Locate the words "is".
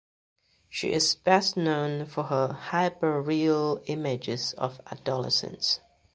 0.93-1.13